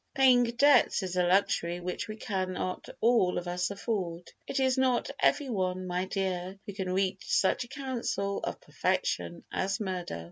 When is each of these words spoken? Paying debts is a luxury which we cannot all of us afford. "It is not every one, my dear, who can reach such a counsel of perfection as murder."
Paying 0.15 0.45
debts 0.55 1.03
is 1.03 1.15
a 1.15 1.21
luxury 1.21 1.79
which 1.79 2.07
we 2.07 2.15
cannot 2.15 2.89
all 3.01 3.37
of 3.37 3.47
us 3.47 3.69
afford. 3.69 4.31
"It 4.47 4.59
is 4.59 4.75
not 4.75 5.11
every 5.19 5.47
one, 5.51 5.85
my 5.85 6.05
dear, 6.05 6.57
who 6.65 6.73
can 6.73 6.91
reach 6.91 7.25
such 7.27 7.65
a 7.65 7.67
counsel 7.67 8.39
of 8.39 8.59
perfection 8.59 9.43
as 9.51 9.79
murder." 9.79 10.19